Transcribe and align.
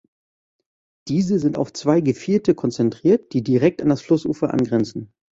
Diese 1.09 1.37
sind 1.37 1.59
auf 1.59 1.73
zwei 1.73 2.01
Gevierte 2.01 2.55
konzentriert, 2.55 3.33
die 3.33 3.43
direkt 3.43 3.83
an 3.83 3.89
das 3.89 4.01
Flussufer 4.01 4.51
angrenzen. 4.51 5.13